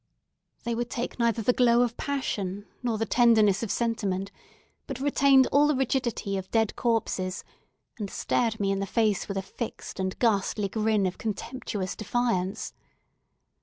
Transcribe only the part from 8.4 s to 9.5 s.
me in the face with a